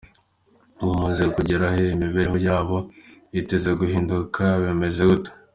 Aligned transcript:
Ubu 0.81 0.91
bamaze 0.95 1.23
kugera 1.35 1.65
he, 1.75 1.83
imibereho 1.95 2.35
yabo 2.47 2.77
imaze 3.39 3.69
guhinduka, 3.79 4.41
bimeze 4.63 5.01
gute? 5.09 5.31